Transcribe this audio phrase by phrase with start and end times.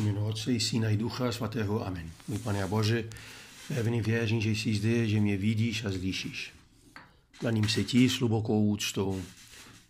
[0.00, 1.86] Jméno Otce i Syna i Ducha Svatého.
[1.86, 2.10] Amen.
[2.28, 3.08] Můj Pane a Bože,
[3.68, 6.52] pevně věřím, že jsi zde, že mě vidíš a slyšíš.
[7.38, 9.22] Klaním se ti s hlubokou úctou.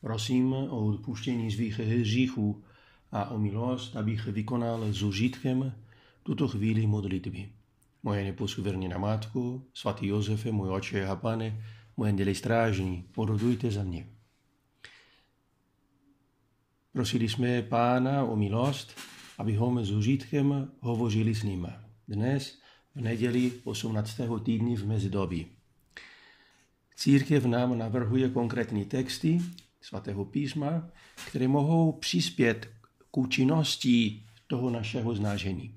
[0.00, 2.64] Prosím o odpuštění svých hříchů
[3.12, 5.72] a o milost, abych vykonal s užitkem
[6.22, 7.48] tuto chvíli modlitby.
[8.02, 11.64] Moje neposuverněná matko, svatý Josefe, můj oče a pane,
[11.96, 14.06] můj andeli strážní, porodujte za mě.
[16.92, 21.68] Prosili jsme Pána o milost, abychom s užitkem hovořili s ním.
[22.08, 22.58] Dnes,
[22.94, 24.20] v neděli 18.
[24.42, 25.46] týdny v mezidobí.
[26.96, 29.40] Církev nám navrhuje konkrétní texty
[29.80, 30.88] svatého písma,
[31.28, 32.70] které mohou přispět
[33.10, 35.74] k účinnosti toho našeho znážení.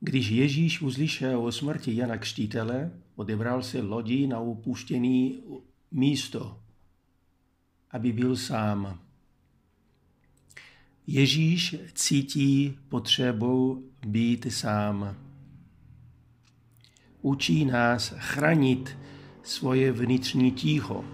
[0.00, 5.42] Když Ježíš uslyšel o smrti Jana Křtítele, odebral se lodi na upuštěný
[5.90, 6.60] místo,
[7.90, 9.00] aby byl sám.
[11.06, 15.16] Ježíš cítí potřebu být sám.
[17.22, 18.98] Učí nás chránit
[19.42, 21.04] svoje vnitřní ticho.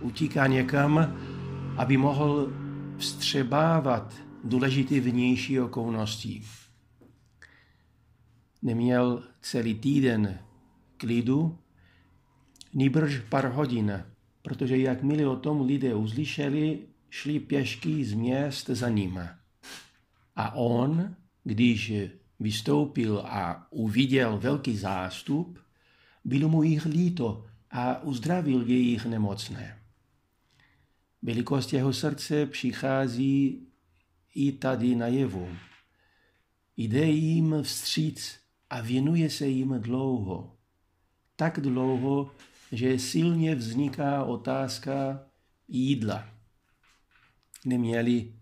[0.00, 1.18] Utíká někam,
[1.76, 2.52] aby mohl
[2.98, 4.14] vstřebávat
[4.44, 6.42] důležité vnější okolnosti.
[8.62, 10.38] Neměl celý týden
[10.96, 11.58] klidu,
[12.74, 14.04] nýbrž pár hodin,
[14.42, 16.78] protože jakmile o tom lidé uslyšeli,
[17.10, 19.28] šli pěšky z měst za ním.
[20.36, 21.92] A on, když
[22.40, 25.58] vystoupil a uviděl velký zástup,
[26.24, 29.78] bylo mu jich líto a uzdravil jejich nemocné.
[31.22, 33.66] Velikost jeho srdce přichází
[34.34, 35.48] i tady najevu.
[36.76, 38.38] Jde jim vstříc
[38.70, 40.56] a věnuje se jim dlouho.
[41.36, 42.30] Tak dlouho,
[42.72, 45.20] že silně vzniká otázka
[45.68, 46.37] jídla
[47.64, 48.32] neměli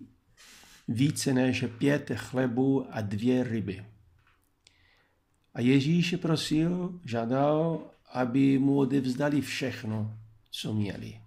[0.89, 3.85] více než pět chlebů a dvě ryby.
[5.55, 10.19] A Ježíš prosil, žádal, aby mu odevzdali všechno,
[10.51, 11.21] co měli.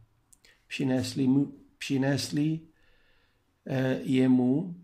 [0.67, 2.59] Přinesli, mu, přinesli
[3.65, 4.75] eh, jemu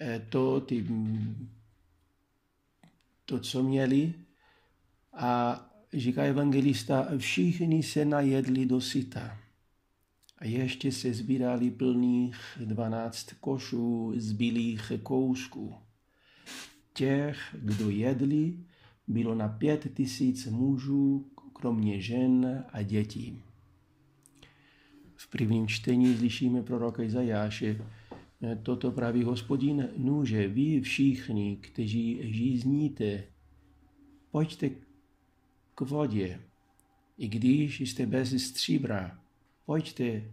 [0.00, 0.86] eh, to, ty,
[3.24, 4.14] to, co měli
[5.12, 5.60] a
[5.92, 9.38] říká evangelista, všichni se najedli do syta.
[10.38, 15.74] A ještě se sbírali plných dvanáct košů zbylých kousků.
[16.92, 18.58] Těch, kdo jedli,
[19.08, 23.42] bylo na pět tisíc mužů, kromě žen a dětí.
[25.16, 27.84] V prvním čtení slyšíme proroka Izajáše,
[28.62, 33.24] toto praví hospodin, nuže, vy všichni, kteří žízníte,
[34.30, 34.70] pojďte
[35.74, 36.40] k vodě,
[37.18, 39.18] i když jste bez stříbra,
[39.66, 40.32] Pojďte,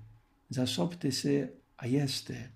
[0.49, 2.53] zasobte se a jeste.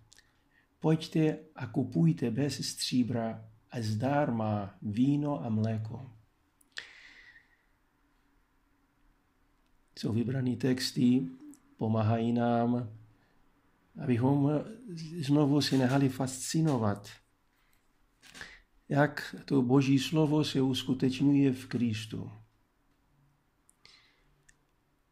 [0.80, 6.12] Pojďte a kupujte bez stříbra a zdarma víno a mléko.
[10.00, 11.28] Jsou vybrané texty,
[11.78, 12.90] pomáhají nám,
[14.04, 14.52] abychom
[15.20, 17.10] znovu si nehali fascinovat,
[18.90, 22.32] jak to Boží slovo se uskutečňuje v Kristu.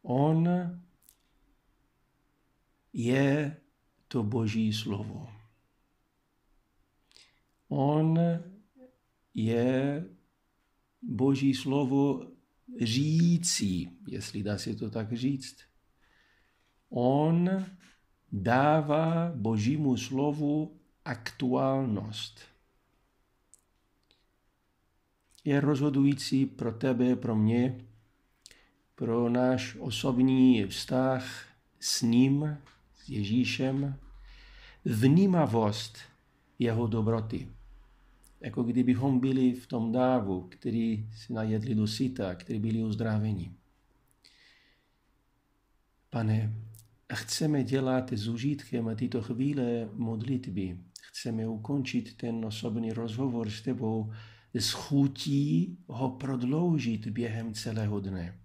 [0.02, 0.48] On
[2.96, 3.56] je
[4.08, 5.28] to Boží slovo.
[7.68, 8.18] On
[9.34, 10.04] je
[11.02, 12.30] Boží slovo
[12.80, 15.56] řící, jestli dá se to tak říct.
[16.88, 17.66] On
[18.32, 22.40] dává Božímu slovu aktuálnost.
[25.44, 27.84] Je rozhodující pro tebe, pro mě,
[28.94, 31.46] pro náš osobní vztah
[31.80, 32.58] s ním,
[33.08, 33.98] Ježíšem,
[34.84, 35.98] vnímavost
[36.58, 37.48] jeho dobroty.
[38.40, 43.52] Jako kdybychom byli v tom dávu, který si najedli do syta, který byli uzdraveni.
[46.10, 46.54] Pane,
[47.14, 50.78] chceme dělat s užitkem tyto chvíle modlitby.
[51.02, 54.12] Chceme ukončit ten osobní rozhovor s tebou
[54.54, 58.40] s chutí ho prodloužit během celého dne.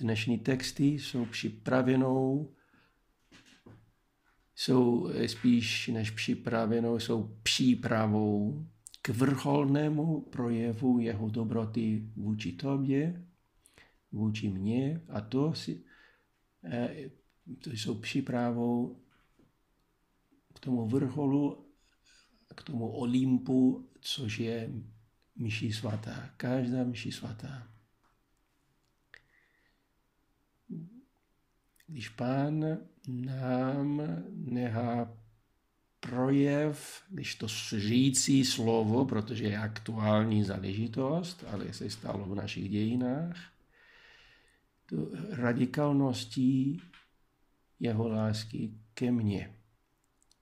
[0.00, 2.52] Dnešní texty jsou připravenou,
[4.62, 8.66] jsou spíš než připravenou, jsou přípravou
[9.02, 13.26] k vrcholnému projevu jeho dobroty vůči tobě,
[14.12, 15.84] vůči mně a to, si,
[16.64, 17.10] eh,
[17.64, 19.02] to jsou přípravou
[20.54, 21.66] k tomu vrcholu,
[22.54, 24.70] k tomu Olympu, což je
[25.36, 26.30] myší svatá.
[26.36, 27.68] Každá myší svatá.
[31.86, 35.18] Když pán nám nechá
[36.00, 43.36] projev, když to řící slovo, protože je aktuální záležitost, ale se stalo v našich dějinách,
[44.86, 46.80] to radikálností
[47.80, 49.54] jeho lásky ke mně.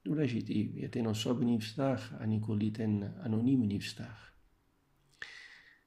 [0.05, 4.33] Důležitý je ten osobní vztah a nikoli ten anonymní vztah.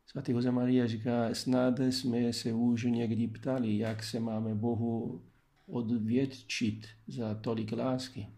[0.06, 5.24] Svatý Jose Maria říká, snad jsme se už někdy ptali, jak se máme Bohu
[5.66, 8.28] odvědčit za tolik lásky.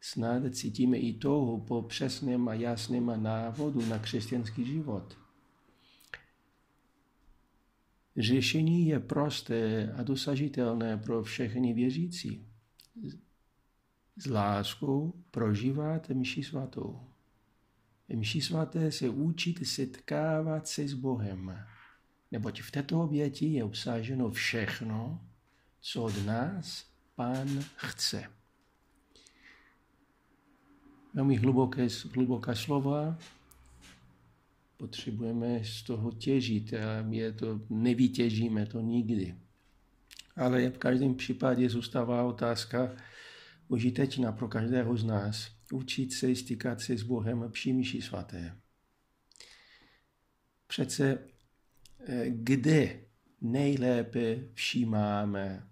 [0.00, 5.18] Snad cítíme i toho po přesném a jasném návodu na křesťanský život.
[8.16, 12.46] Řešení je prosté a dosažitelné pro všechny věřící.
[14.16, 17.00] S láskou prožívat mši svatou.
[18.14, 21.58] Mši svaté se učit setkávat se s Bohem,
[22.30, 25.27] neboť v této oběti je obsaženo všechno,
[25.80, 28.24] co od nás Pán chce.
[31.14, 33.18] Velmi hluboké, hluboká slova,
[34.76, 39.34] potřebujeme z toho těžit a my to nevytěžíme to nikdy.
[40.36, 42.96] Ale v každém případě zůstává otázka
[43.68, 45.50] užitečná pro každého z nás.
[45.72, 48.56] Učit se stykat se s Bohem při myši svaté.
[50.66, 51.18] Přece
[52.06, 53.00] eh, kde
[53.40, 55.67] nejlépe všímáme,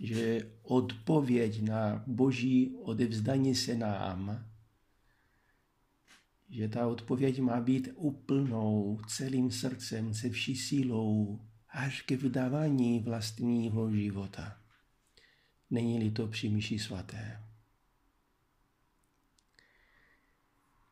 [0.00, 4.50] že odpověď na boží odevzdání se nám
[6.50, 13.90] že ta odpověď má být úplnou, celým srdcem, se vší sílou, až ke vydávání vlastního
[13.90, 14.58] života.
[15.70, 17.44] Není-li to při myši svaté.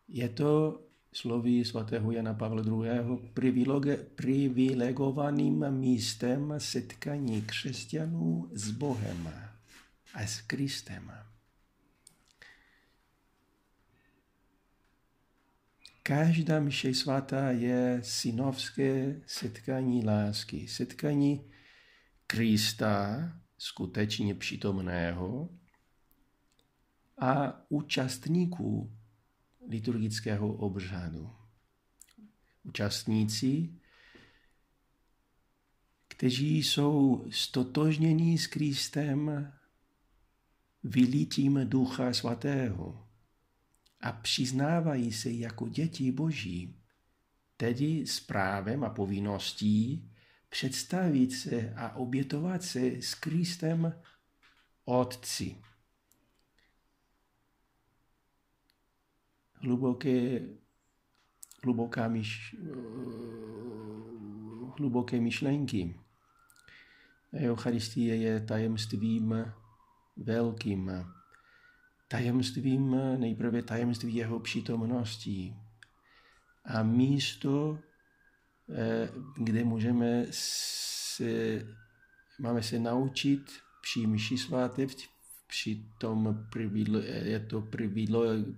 [0.08, 0.82] Je to
[1.12, 3.96] slovy svatého Jana Pavla II.
[4.14, 9.32] privilegovaným místem setkání křesťanů s Bohem
[10.14, 11.12] a s Kristem.
[16.02, 21.50] Každá mše svatá je synovské setkání lásky, setkání
[22.26, 25.48] Krista, skutečně přítomného,
[27.18, 28.97] a účastníků
[29.68, 31.30] liturgického obřadu.
[32.62, 33.72] Účastníci,
[36.08, 39.52] kteří jsou stotožnění s Kristem
[40.84, 43.08] vylítím Ducha Svatého
[44.00, 46.76] a přiznávají se jako děti Boží,
[47.56, 50.10] tedy s právem a povinností
[50.48, 53.92] představit se a obětovat se s Kristem
[54.84, 55.56] Otci.
[59.60, 60.40] Hluboké,
[61.64, 62.56] hluboká myš,
[64.78, 66.00] hluboké myšlenky.
[67.34, 69.52] Eucharistie je tajemstvím
[70.16, 70.90] velkým
[72.08, 75.56] tajemstvím, nejprve tajemství jeho přítomnosti.
[76.64, 77.78] A místo,
[78.70, 81.62] eh, kde můžeme se,
[82.38, 83.52] máme se naučit
[83.82, 84.86] při mši svaté,
[85.48, 86.46] při tom
[87.02, 87.60] je to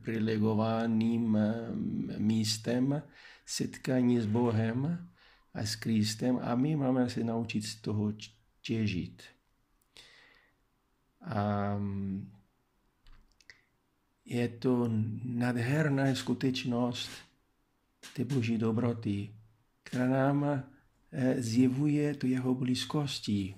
[0.03, 1.71] privilegovaným eh,
[2.19, 3.03] místem
[3.47, 5.09] setkání s Bohem
[5.55, 8.13] a s Kristem a my máme se naučit z toho
[8.63, 9.23] těžit.
[11.21, 11.77] A
[14.25, 14.91] je to
[15.25, 17.11] nádherná skutečnost
[18.15, 19.35] té boží dobroty,
[19.83, 23.55] která nám eh, zjevuje tu jeho blízkosti,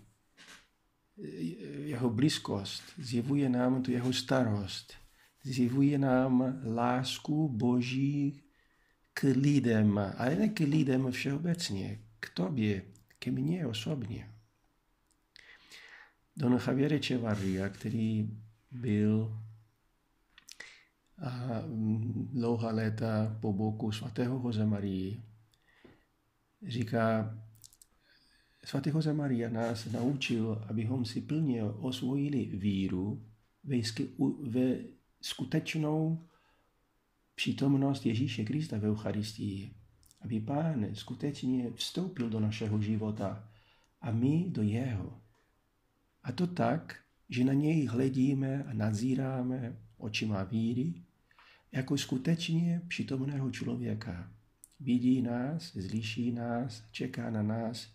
[1.85, 4.95] jeho blízkost, zjevuje nám tu jeho starost,
[5.43, 8.43] zjevuje nám lásku Boží
[9.15, 12.83] k lidem, ale ne k lidem všeobecně, k tobě,
[13.19, 14.29] ke mně osobně.
[16.37, 18.39] Don Javier Echevarria, který
[18.71, 19.39] byl
[21.23, 21.63] a
[22.33, 25.23] dlouhá léta po boku svatého Jose Marii.
[26.67, 27.35] Říká,
[28.65, 33.23] svatý Jose Maria nás naučil, abychom si plně osvojili víru
[33.65, 33.77] ve,
[34.43, 34.77] ve
[35.21, 36.25] skutečnou
[37.35, 39.75] přítomnost Ježíše Krista v Eucharistii.
[40.21, 43.49] Aby Pán skutečně vstoupil do našeho života
[44.01, 45.21] a my do jeho.
[46.23, 50.95] A to tak, že na něj hledíme a nazíráme očima víry,
[51.73, 54.31] jako skutečně přítomného člověka.
[54.81, 57.89] Vidí nás, zliší nás, čeká na nás,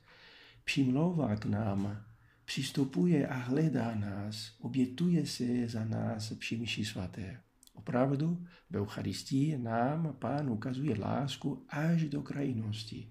[0.67, 2.03] přimlouvá k nám,
[2.45, 7.39] přistupuje a hledá nás, obětuje se za nás při svaté.
[7.73, 13.09] Opravdu v Eucharistii nám Pán ukazuje lásku až do krajnosti.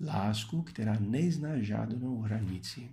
[0.00, 2.90] Lásku, která nezná žádnou hranici.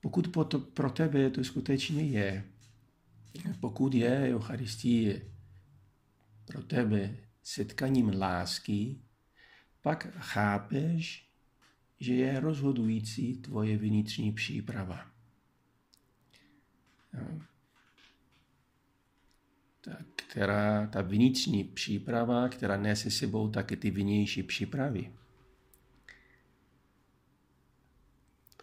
[0.00, 0.28] pokud
[0.74, 2.44] pro tebe to skutečně je,
[3.60, 5.22] pokud je Eucharistie
[6.44, 9.00] pro tebe setkaním lásky,
[9.82, 11.30] pak chápeš,
[12.00, 15.10] že je rozhodující tvoje vnitřní příprava.
[19.80, 25.12] Ta, která, ta vnitřní příprava, která nese sebou také ty vnější přípravy.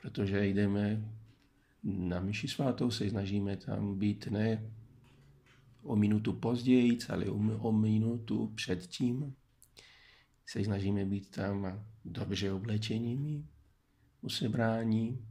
[0.01, 1.13] Protože jdeme
[1.83, 4.73] na myši svátou, se snažíme tam být ne
[5.83, 7.25] o minutu později, ale
[7.59, 9.35] o minutu předtím.
[10.45, 13.43] Se snažíme být tam dobře oblečenými
[14.21, 15.27] u sebrání.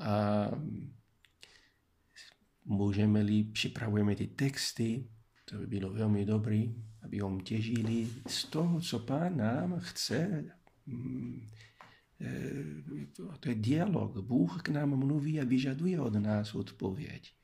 [0.00, 0.50] A
[2.64, 5.08] můžeme-li, připravujeme ty texty,
[5.44, 6.62] to by bylo velmi dobré,
[7.02, 10.44] abychom těžili z toho, co Pán nám chce.
[10.86, 11.48] Mm,
[12.20, 13.06] eh,
[13.40, 14.18] to je dialog.
[14.18, 17.37] Bůh k nám mluví a vyžaduje od nás odpověď.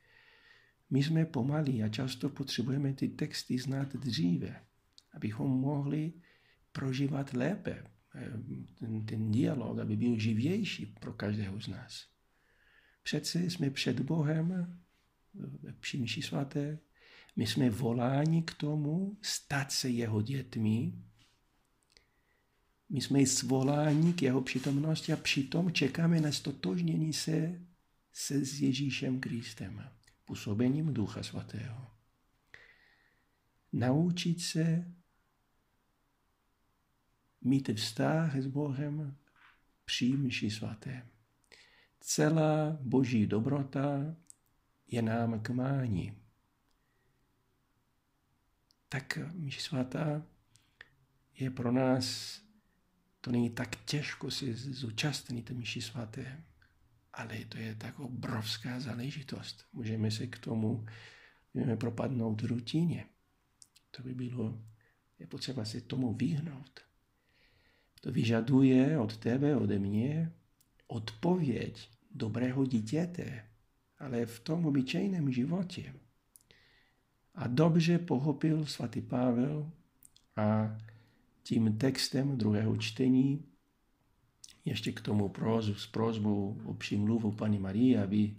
[0.89, 4.61] My jsme pomalí a často potřebujeme ty texty znát dříve,
[5.13, 6.13] abychom mohli
[6.71, 7.83] prožívat lépe
[8.15, 8.31] eh,
[8.79, 12.07] ten, ten dialog, aby byl živější pro každého z nás.
[13.03, 14.77] Přece jsme před Bohem
[15.79, 16.79] při mši svaté,
[17.35, 20.93] my jsme voláni k tomu stát se jeho dětmi.
[22.89, 27.61] My jsme zvoláni k jeho přítomnosti a přitom čekáme na stotožnění se,
[28.13, 29.89] se s Ježíšem Kristem,
[30.25, 31.87] působením Ducha Svatého.
[33.73, 34.91] Naučit se
[37.41, 39.17] mít vztah s Bohem
[39.85, 41.07] při mši svaté.
[41.99, 44.15] Celá boží dobrota
[44.87, 46.17] je nám k mání.
[48.89, 50.25] Tak myš svatá
[51.35, 52.39] je pro nás,
[53.21, 56.43] to není tak těžko si zúčastnit myši svaté,
[57.15, 59.65] ale to je tak obrovská záležitost.
[59.73, 60.85] Můžeme se k tomu
[61.53, 63.05] můžeme propadnout rutině.
[63.91, 64.61] To by bylo,
[65.19, 66.79] je potřeba se tomu vyhnout.
[68.01, 70.33] To vyžaduje od tebe, ode mě,
[70.87, 73.45] odpověď dobrého dítěte,
[73.99, 75.93] ale v tom obyčejném životě.
[77.35, 79.71] A dobře pochopil svatý Pavel
[80.35, 80.77] a
[81.43, 83.54] tím textem druhého čtení
[84.65, 88.35] ještě k tomu prozu, s prozbou o přimluvu Pany Marie, aby,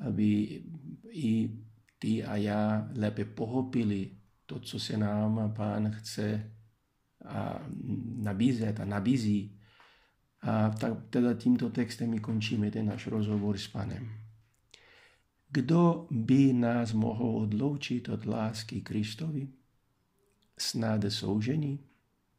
[0.00, 0.62] aby
[1.10, 1.50] i
[1.98, 4.10] ty a já lépe pochopili
[4.46, 6.52] to, co se nám Pán chce
[7.24, 7.66] a
[8.16, 9.60] nabízet a nabízí.
[10.40, 14.08] A tak teda tímto textem my končíme ten náš rozhovor s Panem.
[15.50, 19.48] Kdo by nás mohl odloučit od lásky Kristovi?
[20.58, 21.78] Snad soužení,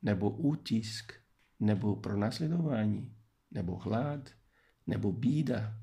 [0.01, 1.13] nebo útisk,
[1.59, 3.15] nebo pronásledování,
[3.51, 4.29] nebo hlad,
[4.87, 5.77] nebo bída,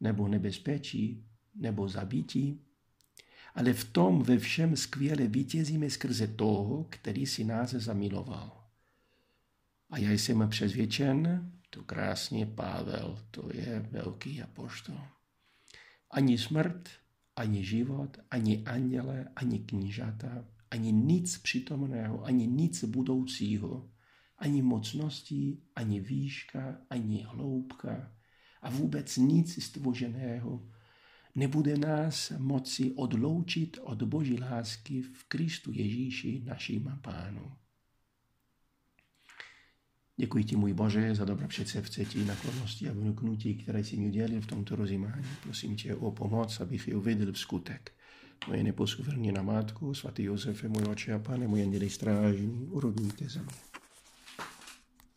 [0.00, 2.60] nebo nebezpečí, nebo zabití.
[3.54, 8.64] Ale v tom ve všem skvěle vítězíme skrze toho, který si nás zamiloval.
[9.90, 15.00] A já jsem přesvědčen, to krásně Pavel, to je velký apoštol.
[16.10, 16.88] Ani smrt,
[17.36, 23.90] ani život, ani anděle, ani knížata, ani nic přítomného, ani nic budoucího,
[24.42, 28.12] ani mocností, ani výška, ani hloubka
[28.62, 30.68] a vůbec nic stvořeného
[31.34, 37.52] nebude nás moci odloučit od Boží lásky v Kristu Ježíši, naším Pánu.
[40.16, 44.40] Děkuji ti, můj Bože, za dobré předsevce ti naklonosti a vnuknutí, které jsi mi udělil
[44.40, 45.26] v tomto rozjímání.
[45.42, 47.92] Prosím tě o pomoc, abych je uvedl v skutek.
[48.48, 48.72] Moje
[49.32, 53.71] na matku, svatý Josefe, můj oče a pane, můj anděli strážní, urodujte za mě.